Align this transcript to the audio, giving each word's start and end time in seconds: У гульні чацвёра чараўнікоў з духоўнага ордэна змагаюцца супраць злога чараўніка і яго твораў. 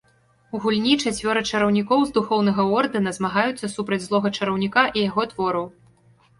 У 0.55 0.61
гульні 0.63 0.93
чацвёра 1.03 1.43
чараўнікоў 1.51 1.99
з 2.09 2.15
духоўнага 2.17 2.67
ордэна 2.79 3.15
змагаюцца 3.19 3.71
супраць 3.75 4.03
злога 4.09 4.35
чараўніка 4.41 4.89
і 4.97 5.09
яго 5.09 5.31
твораў. 5.37 5.73